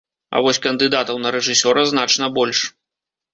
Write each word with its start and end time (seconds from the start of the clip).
А 0.35 0.39
вось 0.45 0.59
кандыдатаў 0.63 1.19
на 1.25 1.33
рэжысёра 1.35 1.85
значна 1.91 2.31
больш. 2.39 2.65